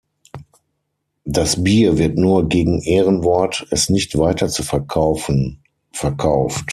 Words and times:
Das 1.25 1.61
Bier 1.63 1.99
wird 1.99 2.17
nur 2.17 2.49
gegen 2.49 2.81
Ehrenwort, 2.81 3.67
es 3.69 3.87
nicht 3.91 4.17
weiterzuverkaufen, 4.17 5.61
verkauft. 5.91 6.59